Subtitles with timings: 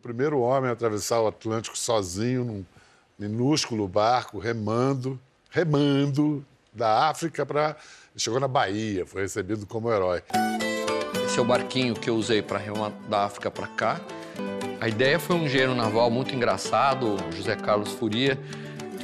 [0.00, 2.64] primeiro homem a atravessar o Atlântico sozinho, num
[3.18, 5.18] minúsculo barco, remando,
[5.50, 7.76] remando da África para.
[8.16, 10.22] Chegou na Bahia, foi recebido como herói.
[11.24, 14.00] Esse é o barquinho que eu usei para remar da África para cá.
[14.80, 18.38] A ideia foi um engenheiro naval muito engraçado, José Carlos Furia.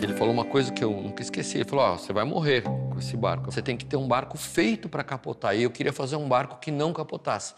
[0.03, 1.59] Ele falou uma coisa que eu nunca esqueci.
[1.59, 3.51] Ele falou: oh, você vai morrer com esse barco.
[3.51, 5.57] Você tem que ter um barco feito para capotar.
[5.57, 7.55] E eu queria fazer um barco que não capotasse.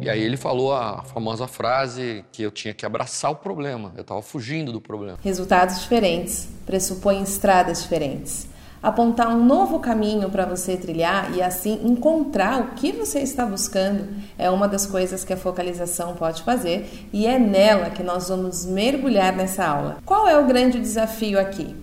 [0.00, 3.92] E aí ele falou a famosa frase que eu tinha que abraçar o problema.
[3.94, 5.18] Eu estava fugindo do problema.
[5.22, 8.48] Resultados diferentes pressupõem estradas diferentes.
[8.82, 14.08] Apontar um novo caminho para você trilhar e assim encontrar o que você está buscando
[14.36, 18.66] é uma das coisas que a focalização pode fazer e é nela que nós vamos
[18.66, 19.98] mergulhar nessa aula.
[20.04, 21.76] Qual é o grande desafio aqui?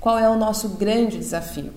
[0.00, 1.72] Qual é o nosso grande desafio?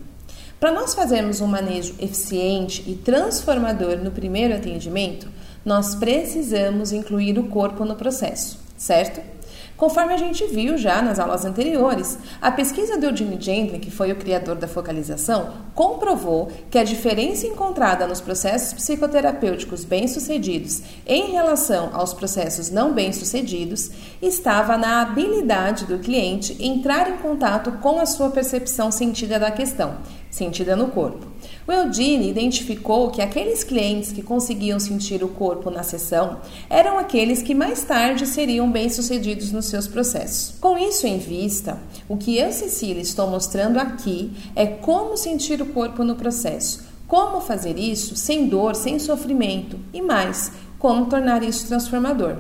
[0.59, 5.27] Para nós fazermos um manejo eficiente e transformador no primeiro atendimento,
[5.65, 9.33] nós precisamos incluir o corpo no processo, certo?
[9.75, 14.11] Conforme a gente viu já nas aulas anteriores, a pesquisa do Eugene Gently, que foi
[14.11, 21.89] o criador da focalização, comprovou que a diferença encontrada nos processos psicoterapêuticos bem-sucedidos em relação
[21.91, 23.89] aos processos não bem-sucedidos
[24.21, 29.97] estava na habilidade do cliente entrar em contato com a sua percepção sentida da questão,
[30.29, 31.32] sentida no corpo.
[31.65, 37.41] O Eudine identificou que aqueles clientes que conseguiam sentir o corpo na sessão eram aqueles
[37.41, 40.55] que mais tarde seriam bem-sucedidos nos seus processos.
[40.59, 45.67] Com isso em vista, o que eu, Cecília, estou mostrando aqui é como sentir o
[45.67, 51.65] corpo no processo, como fazer isso sem dor, sem sofrimento e mais, como tornar isso
[51.65, 52.35] transformador.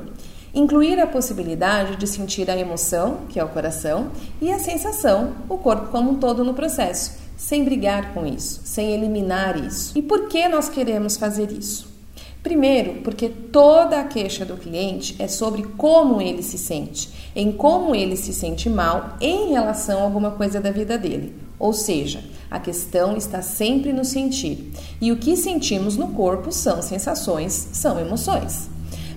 [0.53, 5.57] Incluir a possibilidade de sentir a emoção, que é o coração, e a sensação, o
[5.57, 9.91] corpo como um todo no processo sem brigar com isso, sem eliminar isso.
[9.97, 11.85] E por que nós queremos fazer isso?
[12.41, 17.93] Primeiro, porque toda a queixa do cliente é sobre como ele se sente, em como
[17.93, 21.35] ele se sente mal em relação a alguma coisa da vida dele.
[21.59, 24.71] Ou seja, a questão está sempre no sentir.
[25.01, 28.69] E o que sentimos no corpo são sensações, são emoções.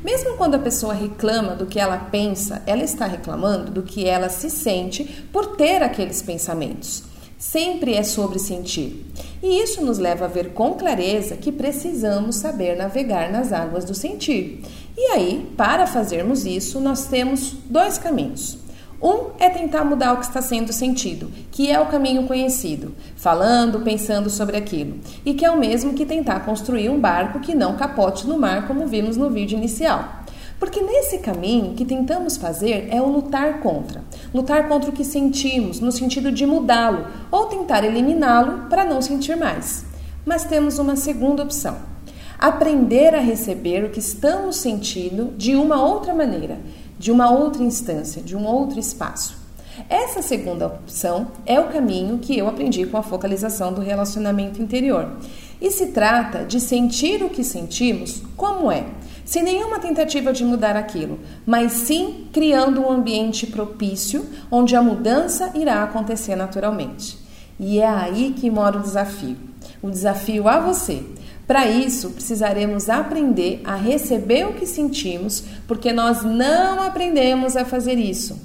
[0.03, 4.29] Mesmo quando a pessoa reclama do que ela pensa, ela está reclamando do que ela
[4.29, 7.05] se sente por ter aqueles pensamentos
[7.39, 9.07] sempre é sobre sentir.
[9.43, 13.95] E isso nos leva a ver com clareza que precisamos saber navegar nas águas do
[13.95, 14.63] sentir.
[14.97, 18.59] E aí, para fazermos isso, nós temos dois caminhos.
[19.03, 23.81] Um é tentar mudar o que está sendo sentido, que é o caminho conhecido, falando,
[23.81, 27.77] pensando sobre aquilo, e que é o mesmo que tentar construir um barco que não
[27.77, 30.25] capote no mar, como vimos no vídeo inicial.
[30.59, 34.03] Porque nesse caminho que tentamos fazer é o lutar contra.
[34.33, 39.37] Lutar contra o que sentimos, no sentido de mudá-lo ou tentar eliminá-lo para não sentir
[39.37, 39.84] mais.
[40.25, 41.77] Mas temos uma segunda opção:
[42.39, 46.59] aprender a receber o que estamos sentindo de uma outra maneira,
[46.99, 49.37] de uma outra instância, de um outro espaço.
[49.91, 55.19] Essa segunda opção é o caminho que eu aprendi com a focalização do relacionamento interior.
[55.61, 58.87] E se trata de sentir o que sentimos como é
[59.26, 65.50] sem nenhuma tentativa de mudar aquilo, mas sim criando um ambiente propício onde a mudança
[65.56, 67.19] irá acontecer naturalmente.
[67.59, 69.37] E é aí que mora o desafio.
[69.82, 71.03] O desafio a você.
[71.44, 77.98] Para isso, precisaremos aprender a receber o que sentimos, porque nós não aprendemos a fazer
[77.98, 78.41] isso.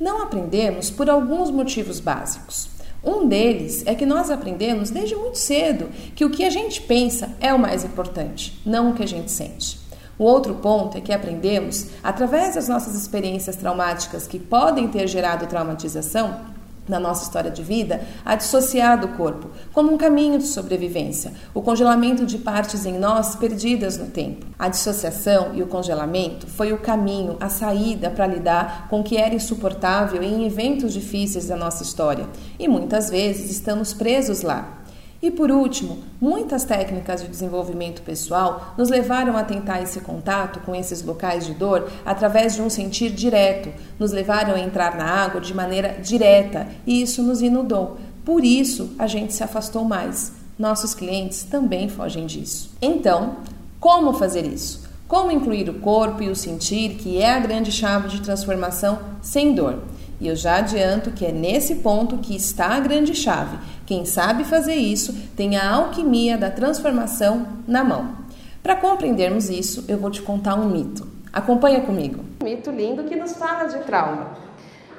[0.00, 2.68] Não aprendemos por alguns motivos básicos.
[3.04, 7.36] Um deles é que nós aprendemos desde muito cedo que o que a gente pensa
[7.40, 9.83] é o mais importante, não o que a gente sente.
[10.18, 15.46] O outro ponto é que aprendemos, através das nossas experiências traumáticas que podem ter gerado
[15.46, 16.54] traumatização,
[16.88, 21.62] na nossa história de vida, a dissociar do corpo, como um caminho de sobrevivência, o
[21.62, 24.46] congelamento de partes em nós perdidas no tempo.
[24.58, 29.16] A dissociação e o congelamento foi o caminho, a saída para lidar com o que
[29.16, 34.83] era insuportável em eventos difíceis da nossa história, e muitas vezes estamos presos lá.
[35.24, 40.74] E por último, muitas técnicas de desenvolvimento pessoal nos levaram a tentar esse contato com
[40.74, 45.40] esses locais de dor através de um sentir direto, nos levaram a entrar na água
[45.40, 47.96] de maneira direta e isso nos inundou.
[48.22, 50.30] Por isso, a gente se afastou mais.
[50.58, 52.72] Nossos clientes também fogem disso.
[52.82, 53.36] Então,
[53.80, 54.84] como fazer isso?
[55.08, 59.54] Como incluir o corpo e o sentir, que é a grande chave de transformação sem
[59.54, 59.78] dor?
[60.24, 63.58] E eu já adianto que é nesse ponto que está a grande chave.
[63.84, 68.16] Quem sabe fazer isso tem a alquimia da transformação na mão.
[68.62, 71.06] Para compreendermos isso, eu vou te contar um mito.
[71.30, 72.24] Acompanha comigo.
[72.40, 74.30] Um mito lindo que nos fala de trauma.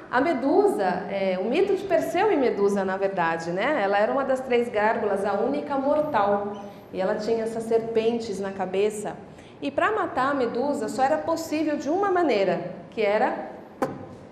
[0.08, 3.80] A Medusa, é, o mito de Perseu e Medusa, na verdade, né?
[3.82, 6.62] Ela era uma das três gárgulas, a única mortal.
[6.92, 9.16] E ela tinha essas serpentes na cabeça.
[9.60, 13.55] E para matar a medusa só era possível de uma maneira, que era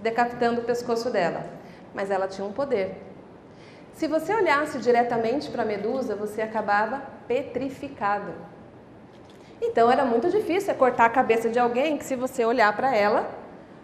[0.05, 1.47] decapitando o pescoço dela.
[1.95, 3.03] Mas ela tinha um poder.
[3.95, 8.33] Se você olhasse diretamente para a medusa, você acabava petrificado.
[9.63, 13.31] Então era muito difícil cortar a cabeça de alguém que, se você olhar para ela,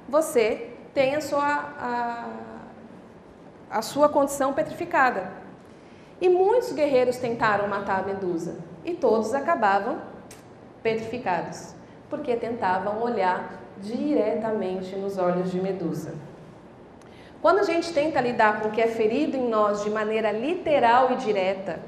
[0.09, 1.47] você tem a sua,
[1.79, 2.29] a,
[3.71, 5.31] a sua condição petrificada.
[6.21, 10.03] E muitos guerreiros tentaram matar a Medusa e todos acabavam
[10.83, 11.75] petrificados,
[12.11, 16.15] porque tentavam olhar diretamente nos olhos de Medusa.
[17.43, 21.13] Quando a gente tenta lidar com o que é ferido em nós de maneira literal
[21.13, 21.81] e direta,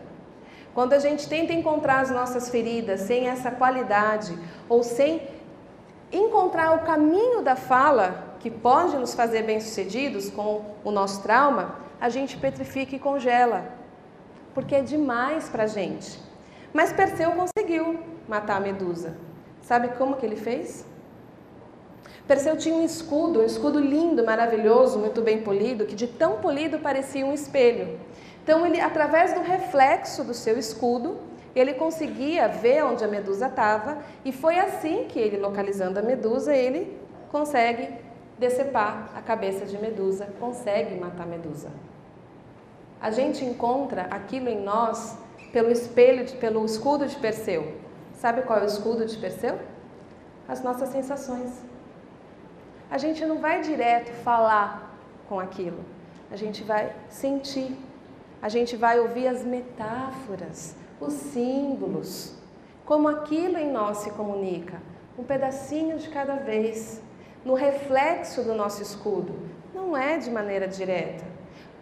[0.75, 4.37] quando a gente tenta encontrar as nossas feridas sem essa qualidade
[4.69, 5.23] ou sem
[6.11, 12.09] encontrar o caminho da fala que pode nos fazer bem-sucedidos com o nosso trauma, a
[12.09, 13.65] gente petrifica e congela,
[14.55, 16.19] porque é demais para a gente.
[16.73, 19.15] Mas Perseu conseguiu matar a Medusa.
[19.61, 20.85] Sabe como que ele fez?
[22.33, 26.79] Perseu tinha um escudo, um escudo lindo, maravilhoso, muito bem polido, que de tão polido
[26.79, 28.01] parecia um espelho.
[28.43, 31.19] Então, ele, através do reflexo do seu escudo,
[31.55, 36.57] ele conseguia ver onde a medusa estava, e foi assim que ele, localizando a medusa,
[36.57, 36.99] ele
[37.31, 37.97] consegue
[38.39, 41.69] decepar a cabeça de Medusa, consegue matar Medusa.
[42.99, 45.19] A gente encontra aquilo em nós
[45.53, 47.75] pelo espelho, pelo escudo de Perseu.
[48.15, 49.59] Sabe qual é o escudo de Perseu?
[50.49, 51.72] As nossas sensações.
[52.93, 54.95] A gente não vai direto falar
[55.27, 55.83] com aquilo,
[56.31, 57.75] a gente vai sentir,
[58.43, 62.35] a gente vai ouvir as metáforas, os símbolos,
[62.85, 64.77] como aquilo em nós se comunica,
[65.19, 67.01] um pedacinho de cada vez
[67.47, 69.39] no reflexo do nosso escudo,
[69.75, 71.25] não é de maneira direta.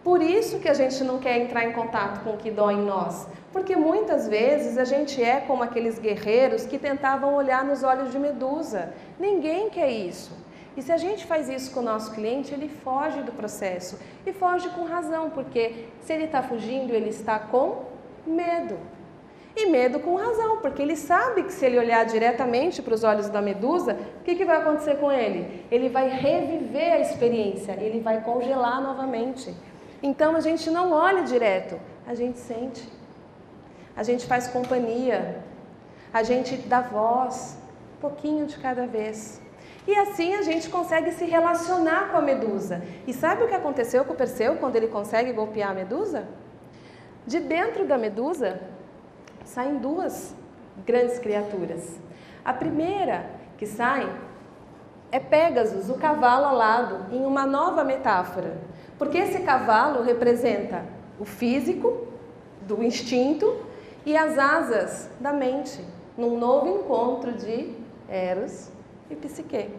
[0.05, 2.85] Por isso que a gente não quer entrar em contato com o que dói em
[2.85, 8.13] nós, porque muitas vezes a gente é como aqueles guerreiros que tentavam olhar nos olhos
[8.13, 8.93] de Medusa.
[9.19, 10.39] Ninguém quer isso.
[10.75, 13.99] E se a gente faz isso com o nosso cliente, ele foge do processo.
[14.25, 17.85] E foge com razão, porque se ele está fugindo, ele está com
[18.25, 18.77] medo.
[19.53, 23.27] E medo com razão, porque ele sabe que se ele olhar diretamente para os olhos
[23.27, 25.65] da medusa, o que, que vai acontecer com ele?
[25.69, 29.53] Ele vai reviver a experiência, ele vai congelar novamente.
[30.01, 31.77] Então a gente não olha direto,
[32.07, 32.87] a gente sente,
[33.93, 35.43] a gente faz companhia,
[36.13, 37.57] a gente dá voz,
[37.97, 39.40] um pouquinho de cada vez.
[39.87, 42.81] E assim a gente consegue se relacionar com a medusa.
[43.07, 46.27] E sabe o que aconteceu com o Perseu quando ele consegue golpear a medusa?
[47.25, 48.61] De dentro da medusa
[49.43, 50.35] saem duas
[50.85, 51.99] grandes criaturas.
[52.45, 53.25] A primeira
[53.57, 54.11] que sai
[55.11, 58.57] é Pégasus, o cavalo alado, em uma nova metáfora.
[58.97, 60.85] Porque esse cavalo representa
[61.19, 62.07] o físico,
[62.61, 63.65] do instinto,
[64.05, 65.83] e as asas da mente,
[66.17, 67.75] num novo encontro de
[68.07, 68.71] Eros
[69.13, 69.69] e Psique.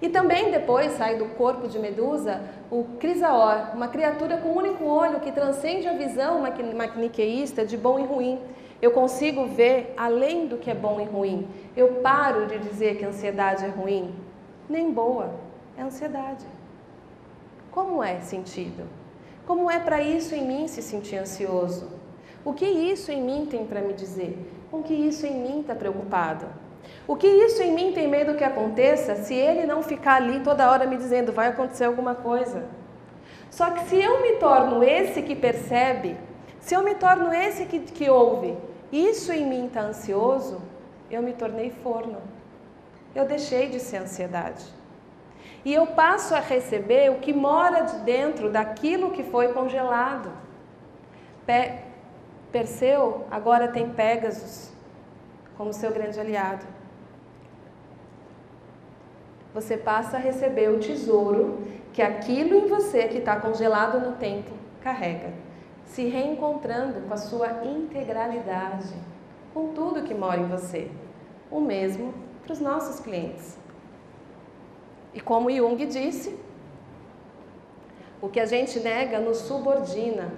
[0.00, 4.84] E também depois sai do corpo de Medusa o Crisaor, uma criatura com um único
[4.84, 6.42] olho que transcende a visão
[6.74, 8.38] maniqueísta de bom e ruim.
[8.80, 11.48] Eu consigo ver além do que é bom e ruim.
[11.76, 14.14] Eu paro de dizer que a ansiedade é ruim.
[14.68, 15.34] Nem boa,
[15.78, 16.44] é ansiedade.
[17.70, 18.84] Como é sentido?
[19.46, 21.88] Como é para isso em mim se sentir ansioso?
[22.44, 24.36] O que isso em mim tem para me dizer?
[24.70, 26.46] Com que isso em mim está preocupado?
[27.06, 30.70] O que isso em mim tem medo que aconteça se ele não ficar ali toda
[30.70, 32.64] hora me dizendo vai acontecer alguma coisa?
[33.50, 36.16] Só que se eu me torno esse que percebe,
[36.60, 38.56] se eu me torno esse que, que ouve,
[38.90, 40.60] isso em mim está ansioso,
[41.10, 42.18] eu me tornei forno.
[43.14, 44.64] Eu deixei de ser ansiedade.
[45.64, 50.30] E eu passo a receber o que mora de dentro daquilo que foi congelado.
[51.46, 51.86] Pe
[52.52, 54.72] Perseu agora tem Pégasus
[55.56, 56.64] como seu grande aliado.
[59.56, 61.62] Você passa a receber o tesouro
[61.94, 64.50] que aquilo em você que está congelado no tempo
[64.82, 65.32] carrega
[65.86, 68.92] se reencontrando com a sua integralidade,
[69.54, 70.90] com tudo que mora em você.
[71.50, 73.56] O mesmo para os nossos clientes.
[75.14, 76.38] E como Jung disse,
[78.20, 80.34] o que a gente nega nos subordina,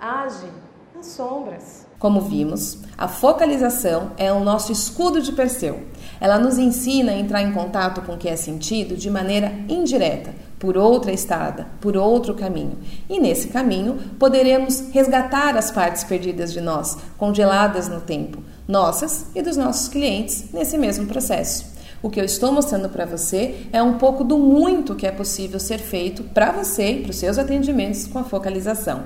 [0.00, 0.50] age
[0.92, 1.86] nas sombras.
[1.98, 5.80] Como vimos, a focalização é o nosso escudo de Perseu.
[6.20, 10.32] Ela nos ensina a entrar em contato com o que é sentido de maneira indireta,
[10.60, 12.78] por outra estrada, por outro caminho.
[13.08, 19.42] E nesse caminho poderemos resgatar as partes perdidas de nós, congeladas no tempo, nossas e
[19.42, 21.66] dos nossos clientes nesse mesmo processo.
[22.00, 25.58] O que eu estou mostrando para você é um pouco do muito que é possível
[25.58, 29.02] ser feito para você e para os seus atendimentos com a focalização.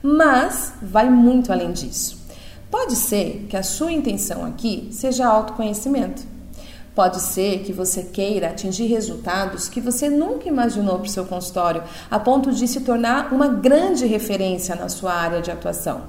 [0.00, 2.25] Mas vai muito além disso.
[2.70, 6.22] Pode ser que a sua intenção aqui seja autoconhecimento.
[6.94, 11.82] Pode ser que você queira atingir resultados que você nunca imaginou para o seu consultório,
[12.10, 16.02] a ponto de se tornar uma grande referência na sua área de atuação.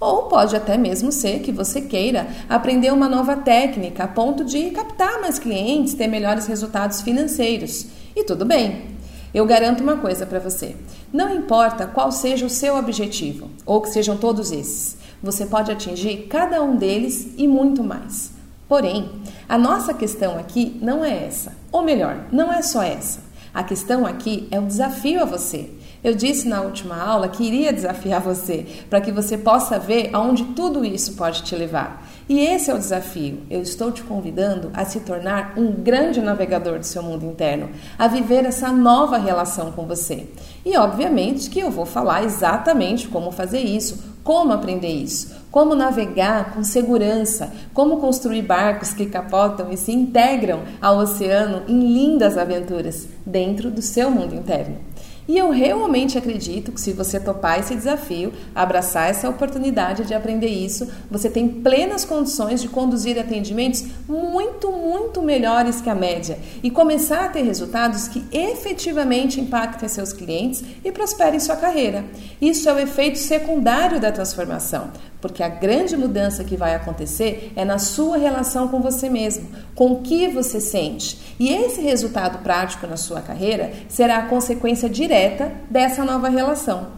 [0.00, 4.70] Ou pode até mesmo ser que você queira aprender uma nova técnica a ponto de
[4.70, 7.86] captar mais clientes, ter melhores resultados financeiros.
[8.16, 8.94] E tudo bem.
[9.32, 10.74] Eu garanto uma coisa para você:
[11.12, 16.26] não importa qual seja o seu objetivo, ou que sejam todos esses, você pode atingir
[16.28, 18.32] cada um deles e muito mais.
[18.68, 19.10] Porém,
[19.48, 23.20] a nossa questão aqui não é essa, ou melhor, não é só essa.
[23.52, 25.70] A questão aqui é o desafio a você.
[26.02, 30.44] Eu disse na última aula que iria desafiar você para que você possa ver aonde
[30.56, 32.06] tudo isso pode te levar.
[32.26, 33.42] E esse é o desafio.
[33.50, 38.08] Eu estou te convidando a se tornar um grande navegador do seu mundo interno, a
[38.08, 40.26] viver essa nova relação com você.
[40.64, 46.54] E obviamente que eu vou falar exatamente como fazer isso, como aprender isso, como navegar
[46.54, 53.06] com segurança, como construir barcos que capotam e se integram ao oceano em lindas aventuras
[53.26, 54.78] dentro do seu mundo interno.
[55.26, 60.48] E eu realmente acredito que se você topar esse desafio, abraçar essa oportunidade de aprender
[60.48, 66.70] isso, você tem plenas condições de conduzir atendimentos muito, muito melhores que a média e
[66.70, 72.04] começar a ter resultados que efetivamente impactem seus clientes e prosperem sua carreira.
[72.40, 74.90] Isso é o efeito secundário da transformação
[75.24, 79.92] porque a grande mudança que vai acontecer é na sua relação com você mesmo, com
[79.92, 81.34] o que você sente.
[81.40, 86.88] E esse resultado prático na sua carreira será a consequência direta dessa nova relação.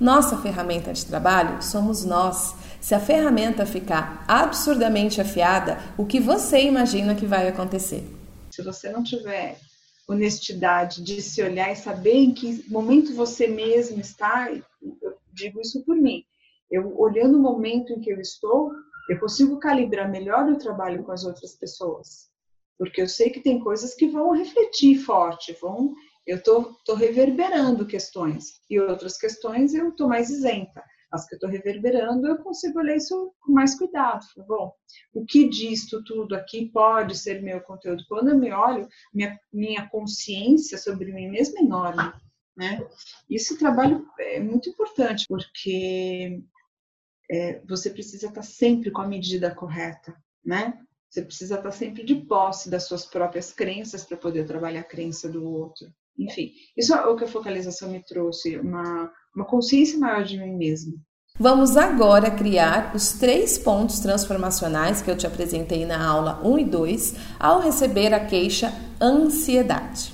[0.00, 2.54] Nossa ferramenta de trabalho somos nós.
[2.80, 8.04] Se a ferramenta ficar absurdamente afiada, o que você imagina que vai acontecer?
[8.50, 9.58] Se você não tiver
[10.08, 15.84] honestidade de se olhar e saber em que momento você mesmo está, eu digo isso
[15.84, 16.24] por mim
[16.70, 18.72] eu olhando o momento em que eu estou,
[19.08, 22.28] eu consigo calibrar melhor o trabalho com as outras pessoas,
[22.78, 25.94] porque eu sei que tem coisas que vão refletir forte, vão,
[26.26, 30.84] eu tô, tô reverberando questões e outras questões eu estou mais isenta.
[31.10, 34.24] As que eu estou reverberando, eu consigo olhar isso com mais cuidado.
[34.46, 34.72] Bom,
[35.14, 38.04] o que disto tudo aqui pode ser meu conteúdo?
[38.08, 42.12] Quando eu me olho, minha, minha consciência sobre mim mesma é enorme.
[42.56, 42.86] Né?
[43.30, 46.42] Esse trabalho é muito importante, porque
[47.30, 50.78] é, você precisa estar sempre com a medida correta, né?
[51.08, 55.28] Você precisa estar sempre de posse das suas próprias crenças para poder trabalhar a crença
[55.28, 55.90] do outro.
[56.18, 60.56] Enfim, isso é o que a focalização me trouxe, uma, uma consciência maior de mim
[60.56, 60.94] mesma.
[61.40, 66.64] Vamos agora criar os três pontos transformacionais que eu te apresentei na aula 1 e
[66.64, 70.12] 2 ao receber a queixa ansiedade.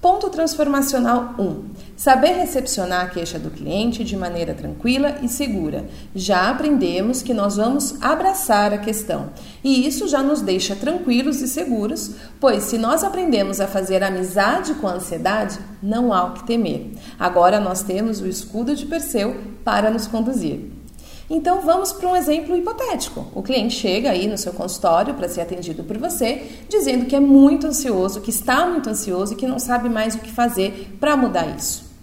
[0.00, 1.73] Ponto transformacional 1.
[1.96, 5.84] Saber recepcionar a queixa do cliente de maneira tranquila e segura.
[6.14, 9.30] Já aprendemos que nós vamos abraçar a questão.
[9.62, 14.74] E isso já nos deixa tranquilos e seguros, pois se nós aprendemos a fazer amizade
[14.74, 16.90] com a ansiedade, não há o que temer.
[17.18, 20.83] Agora nós temos o escudo de Perseu para nos conduzir.
[21.28, 23.26] Então vamos para um exemplo hipotético.
[23.34, 27.20] O cliente chega aí no seu consultório para ser atendido por você, dizendo que é
[27.20, 31.16] muito ansioso, que está muito ansioso e que não sabe mais o que fazer para
[31.16, 31.93] mudar isso.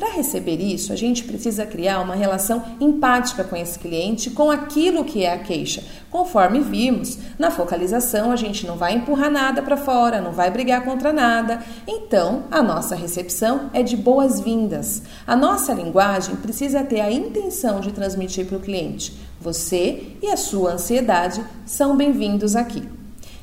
[0.00, 5.04] Para receber isso, a gente precisa criar uma relação empática com esse cliente, com aquilo
[5.04, 5.84] que é a queixa.
[6.10, 10.86] Conforme vimos, na focalização a gente não vai empurrar nada para fora, não vai brigar
[10.86, 11.62] contra nada.
[11.86, 15.02] Então, a nossa recepção é de boas-vindas.
[15.26, 20.36] A nossa linguagem precisa ter a intenção de transmitir para o cliente: você e a
[20.38, 22.88] sua ansiedade são bem-vindos aqui.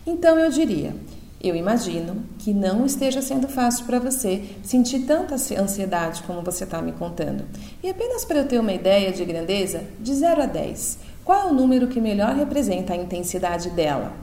[0.08, 0.96] Então, eu diria.
[1.40, 6.82] Eu imagino que não esteja sendo fácil para você sentir tanta ansiedade como você está
[6.82, 7.46] me contando.
[7.84, 11.52] E apenas para eu ter uma ideia de grandeza, de 0 a 10, qual é
[11.52, 14.14] o número que melhor representa a intensidade dela?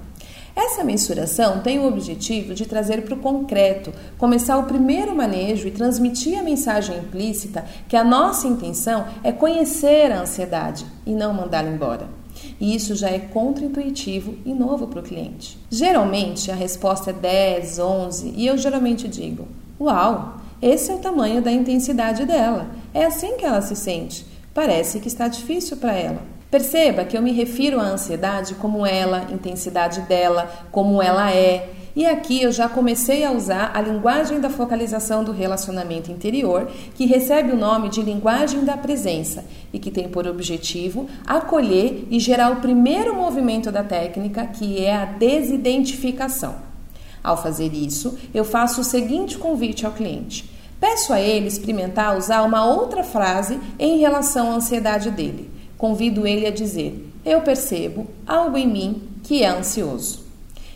[0.56, 5.72] Essa mensuração tem o objetivo de trazer para o concreto, começar o primeiro manejo e
[5.72, 11.68] transmitir a mensagem implícita que a nossa intenção é conhecer a ansiedade e não mandá-la
[11.68, 12.23] embora.
[12.60, 15.58] E isso já é contraintuitivo e novo para o cliente.
[15.70, 19.46] Geralmente a resposta é 10, 11 e eu geralmente digo:
[19.80, 22.68] Uau, esse é o tamanho da intensidade dela.
[22.92, 24.24] É assim que ela se sente.
[24.54, 26.22] Parece que está difícil para ela.
[26.50, 31.68] Perceba que eu me refiro à ansiedade como ela, intensidade dela, como ela é.
[31.96, 37.06] E aqui eu já comecei a usar a linguagem da focalização do relacionamento interior, que
[37.06, 42.50] recebe o nome de linguagem da presença e que tem por objetivo acolher e gerar
[42.50, 46.56] o primeiro movimento da técnica, que é a desidentificação.
[47.22, 50.50] Ao fazer isso, eu faço o seguinte convite ao cliente.
[50.80, 55.48] Peço a ele experimentar usar uma outra frase em relação à ansiedade dele.
[55.78, 60.23] Convido ele a dizer: Eu percebo algo em mim que é ansioso.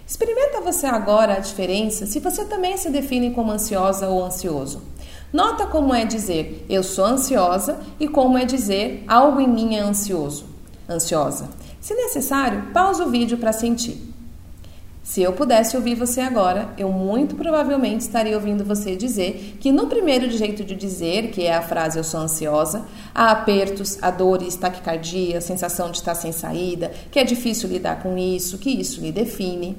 [0.09, 4.81] Experimenta você agora a diferença se você também se define como ansiosa ou ansioso.
[5.31, 9.81] Nota como é dizer eu sou ansiosa e como é dizer algo em mim é
[9.81, 10.47] ansioso,
[10.89, 11.51] ansiosa.
[11.79, 14.09] Se necessário, pausa o vídeo para sentir.
[15.03, 19.89] Se eu pudesse ouvir você agora, eu muito provavelmente estaria ouvindo você dizer que no
[19.89, 24.57] primeiro jeito de dizer, que é a frase eu sou ansiosa, há apertos, há dores,
[24.57, 29.13] taquicardia, sensação de estar sem saída, que é difícil lidar com isso, que isso lhe
[29.13, 29.77] define.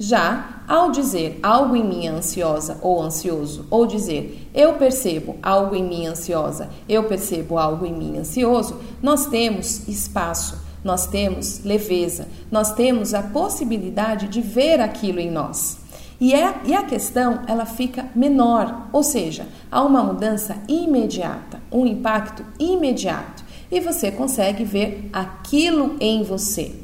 [0.00, 5.84] Já ao dizer algo em mim ansiosa ou ansioso, ou dizer eu percebo algo em
[5.84, 12.72] mim ansiosa, eu percebo algo em mim ansioso, nós temos espaço nós temos leveza, nós
[12.72, 15.78] temos a possibilidade de ver aquilo em nós.
[16.20, 21.86] E, é, e a questão ela fica menor, ou seja, há uma mudança imediata, um
[21.86, 26.79] impacto imediato, e você consegue ver aquilo em você.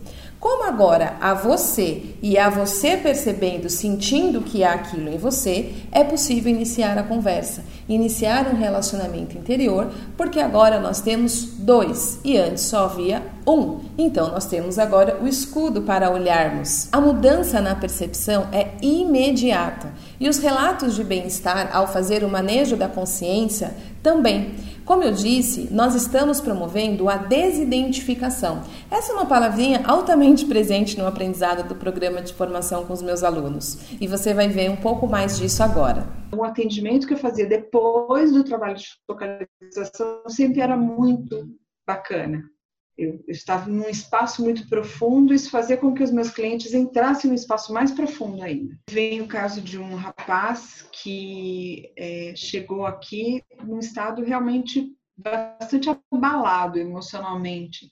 [0.46, 6.04] Como agora a você e a você percebendo, sentindo que há aquilo em você, é
[6.04, 12.62] possível iniciar a conversa, iniciar um relacionamento interior, porque agora nós temos dois e antes
[12.62, 13.80] só havia um.
[13.98, 16.88] Então nós temos agora o escudo para olharmos.
[16.92, 22.76] A mudança na percepção é imediata e os relatos de bem-estar ao fazer o manejo
[22.76, 24.54] da consciência também.
[24.86, 28.62] Como eu disse, nós estamos promovendo a desidentificação.
[28.88, 33.24] Essa é uma palavrinha altamente presente no aprendizado do programa de formação com os meus
[33.24, 33.78] alunos.
[34.00, 36.06] E você vai ver um pouco mais disso agora.
[36.32, 41.48] O atendimento que eu fazia depois do trabalho de focalização sempre era muito
[41.84, 42.44] bacana.
[42.98, 47.34] Eu, estava num espaço muito profundo, isso fazia com que os meus clientes entrassem num
[47.34, 48.78] espaço mais profundo ainda.
[48.88, 56.78] Vem o caso de um rapaz que é, chegou aqui num estado realmente bastante abalado
[56.78, 57.90] emocionalmente.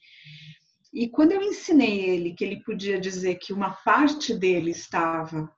[0.93, 5.53] E quando eu ensinei ele que ele podia dizer que uma parte dele estava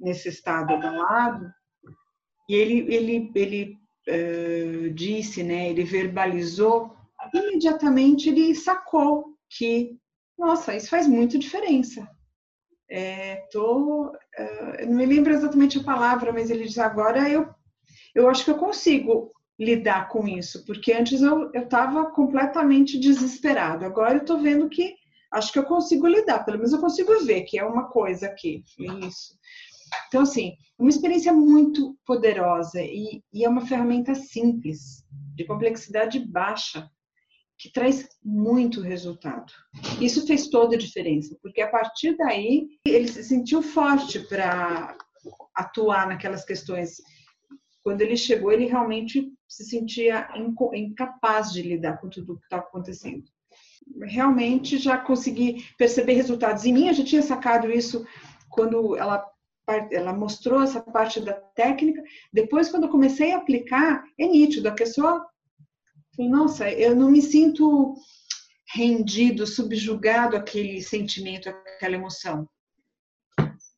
[0.00, 1.52] nesse estado abalado,
[2.48, 6.96] e ele, ele, ele uh, disse, né, ele verbalizou
[7.32, 9.96] imediatamente ele sacou que,
[10.38, 12.08] nossa, isso faz muita diferença.
[12.90, 17.48] É, tô, uh, não me lembro exatamente a palavra, mas ele diz agora eu,
[18.14, 23.84] eu acho que eu consigo lidar com isso, porque antes eu estava completamente desesperado.
[23.84, 24.94] Agora eu estou vendo que
[25.32, 28.62] acho que eu consigo lidar, pelo menos eu consigo ver que é uma coisa aqui,
[28.78, 29.38] isso.
[30.08, 36.90] Então, assim, uma experiência muito poderosa e, e é uma ferramenta simples, de complexidade baixa,
[37.62, 39.52] que traz muito resultado.
[40.00, 44.96] Isso fez toda a diferença, porque a partir daí ele se sentiu forte para
[45.54, 47.00] atuar naquelas questões.
[47.84, 50.28] Quando ele chegou, ele realmente se sentia
[50.74, 53.22] incapaz de lidar com tudo o que estava acontecendo.
[54.02, 56.64] Realmente já consegui perceber resultados.
[56.64, 58.04] Em mim, eu já tinha sacado isso
[58.50, 59.24] quando ela
[59.92, 62.02] ela mostrou essa parte da técnica.
[62.32, 65.24] Depois, quando eu comecei a aplicar, é nítido, a pessoa
[66.18, 67.94] nossa, eu não me sinto
[68.74, 72.48] rendido, subjugado àquele sentimento, àquela emoção.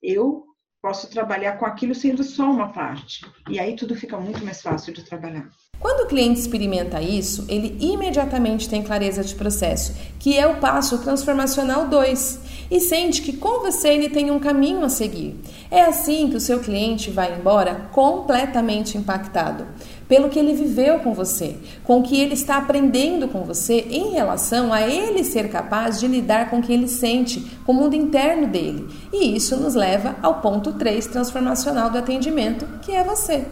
[0.03, 0.45] Eu
[0.85, 3.25] posso trabalhar com aquilo sendo só uma parte.
[3.49, 5.49] E aí tudo fica muito mais fácil de trabalhar.
[5.81, 10.99] Quando o cliente experimenta isso, ele imediatamente tem clareza de processo, que é o passo
[10.99, 15.41] transformacional 2, e sente que com você ele tem um caminho a seguir.
[15.71, 19.67] É assim que o seu cliente vai embora completamente impactado
[20.09, 24.11] pelo que ele viveu com você, com o que ele está aprendendo com você em
[24.11, 27.95] relação a ele ser capaz de lidar com o que ele sente, com o mundo
[27.95, 28.87] interno dele.
[29.13, 33.45] E isso nos leva ao ponto 3 transformacional do atendimento, que é você.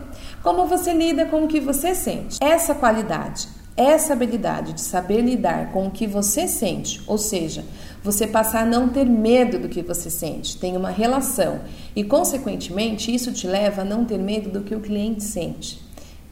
[0.43, 2.39] Como você lida com o que você sente.
[2.41, 7.65] Essa qualidade, essa habilidade de saber lidar com o que você sente, ou seja,
[8.03, 11.61] você passar a não ter medo do que você sente, tem uma relação
[11.95, 15.81] e, consequentemente, isso te leva a não ter medo do que o cliente sente.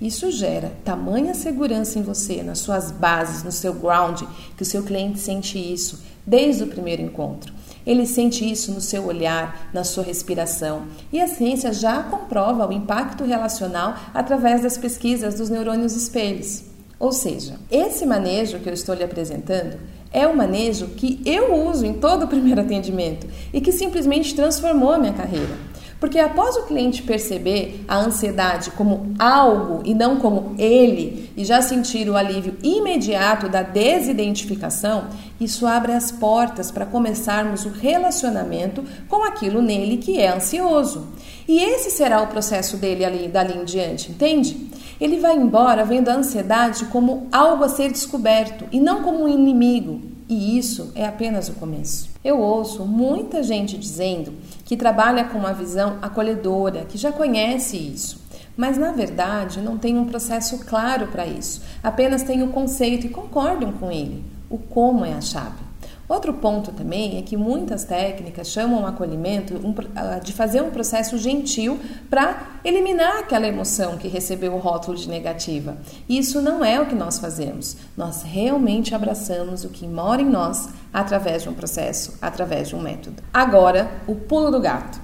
[0.00, 4.22] Isso gera tamanha segurança em você, nas suas bases, no seu ground,
[4.56, 7.52] que o seu cliente sente isso desde o primeiro encontro.
[7.86, 10.84] Ele sente isso no seu olhar, na sua respiração.
[11.12, 16.62] E a ciência já comprova o impacto relacional através das pesquisas dos neurônios espelhos.
[16.98, 19.78] Ou seja, esse manejo que eu estou lhe apresentando
[20.12, 24.92] é o manejo que eu uso em todo o primeiro atendimento e que simplesmente transformou
[24.92, 25.69] a minha carreira.
[26.00, 31.60] Porque após o cliente perceber a ansiedade como algo e não como ele, e já
[31.60, 35.08] sentir o alívio imediato da desidentificação,
[35.38, 41.06] isso abre as portas para começarmos o relacionamento com aquilo nele que é ansioso.
[41.46, 44.70] E esse será o processo dele ali, dali em diante, entende?
[44.98, 49.28] Ele vai embora vendo a ansiedade como algo a ser descoberto e não como um
[49.28, 50.09] inimigo.
[50.30, 52.08] E isso é apenas o começo.
[52.24, 54.32] Eu ouço muita gente dizendo
[54.64, 58.20] que trabalha com uma visão acolhedora, que já conhece isso.
[58.56, 63.10] Mas na verdade não tem um processo claro para isso, apenas tem o conceito e
[63.10, 64.22] concordam com ele.
[64.48, 65.69] O como é a chave.
[66.10, 69.54] Outro ponto também é que muitas técnicas chamam o acolhimento
[69.94, 71.78] ah, de fazer um processo gentil
[72.10, 75.76] para eliminar aquela emoção que recebeu o rótulo de negativa.
[76.08, 77.76] Isso não é o que nós fazemos.
[77.96, 82.82] Nós realmente abraçamos o que mora em nós através de um processo, através de um
[82.82, 83.22] método.
[83.32, 85.00] Agora, o pulo do gato.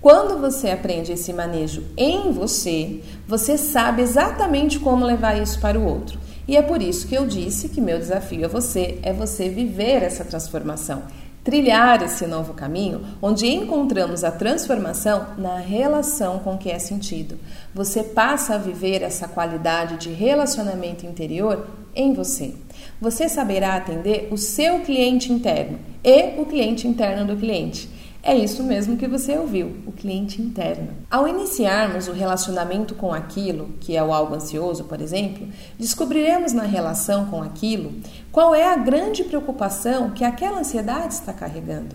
[0.00, 5.84] Quando você aprende esse manejo em você, você sabe exatamente como levar isso para o
[5.84, 6.20] outro.
[6.48, 10.02] E é por isso que eu disse que meu desafio a você é você viver
[10.02, 11.02] essa transformação,
[11.42, 17.38] trilhar esse novo caminho onde encontramos a transformação na relação com que é sentido.
[17.74, 22.54] Você passa a viver essa qualidade de relacionamento interior em você.
[23.00, 27.95] Você saberá atender o seu cliente interno e o cliente interno do cliente.
[28.28, 30.88] É isso mesmo que você ouviu, o cliente interno.
[31.08, 35.46] Ao iniciarmos o relacionamento com aquilo, que é o algo ansioso, por exemplo,
[35.78, 37.92] descobriremos na relação com aquilo
[38.32, 41.94] qual é a grande preocupação que aquela ansiedade está carregando.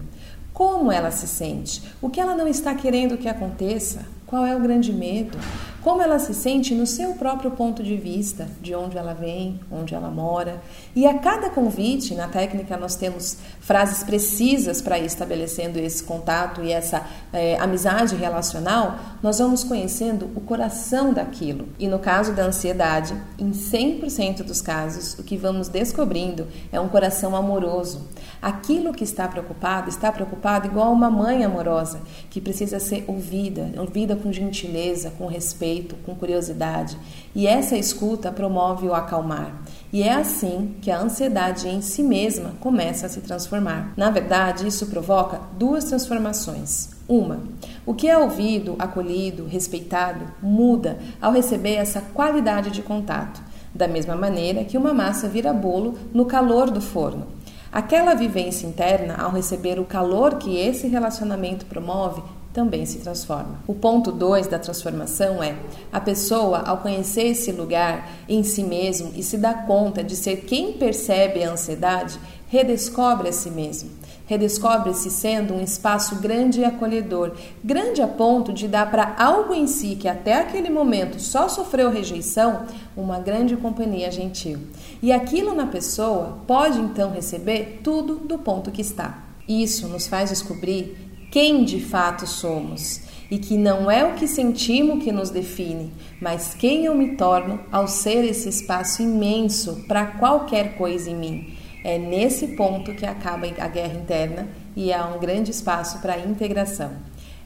[0.54, 1.84] Como ela se sente?
[2.02, 4.06] O que ela não está querendo que aconteça?
[4.32, 5.38] Qual é o grande medo?
[5.82, 9.96] Como ela se sente no seu próprio ponto de vista, de onde ela vem, onde
[9.96, 10.62] ela mora.
[10.96, 16.64] E a cada convite, na técnica, nós temos frases precisas para ir estabelecendo esse contato
[16.64, 21.68] e essa é, amizade relacional, nós vamos conhecendo o coração daquilo.
[21.80, 26.88] E no caso da ansiedade, em 100% dos casos, o que vamos descobrindo é um
[26.88, 28.08] coração amoroso.
[28.40, 34.16] Aquilo que está preocupado, está preocupado igual uma mãe amorosa, que precisa ser ouvida, ouvida
[34.22, 36.98] com gentileza, com respeito, com curiosidade.
[37.36, 39.62] E essa escuta promove o acalmar.
[39.92, 43.94] E é assim que a ansiedade em si mesma começa a se transformar.
[43.98, 46.92] Na verdade, isso provoca duas transformações.
[47.08, 47.42] Uma,
[47.86, 53.42] o que é ouvido, acolhido, respeitado muda ao receber essa qualidade de contato,
[53.76, 57.28] da mesma maneira que uma massa vira bolo no calor do forno.
[57.72, 62.22] Aquela vivência interna, ao receber o calor que esse relacionamento promove,
[62.54, 63.60] também se transforma.
[63.66, 65.56] O ponto 2 da transformação é
[65.92, 70.42] a pessoa, ao conhecer esse lugar em si mesmo e se dar conta de ser
[70.42, 73.90] quem percebe a ansiedade, redescobre a si mesmo.
[74.26, 79.68] Redescobre-se sendo um espaço grande e acolhedor, grande a ponto de dar para algo em
[79.68, 84.60] si que até aquele momento só sofreu rejeição, uma grande companhia gentil.
[85.02, 89.22] E aquilo na pessoa pode então receber tudo do ponto que está.
[89.48, 95.02] Isso nos faz descobrir quem de fato somos e que não é o que sentimos
[95.02, 100.76] que nos define, mas quem eu me torno ao ser esse espaço imenso para qualquer
[100.76, 101.54] coisa em mim.
[101.86, 106.20] É nesse ponto que acaba a guerra interna e há um grande espaço para a
[106.20, 106.92] integração.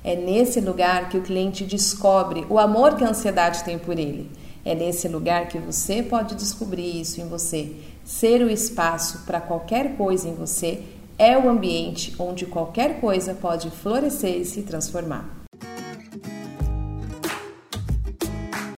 [0.04, 4.32] É nesse lugar que o cliente descobre o amor que a ansiedade tem por ele.
[4.65, 7.71] É nesse lugar que você pode descobrir isso em você.
[8.04, 10.82] Ser o espaço para qualquer coisa em você
[11.17, 15.45] é o ambiente onde qualquer coisa pode florescer e se transformar.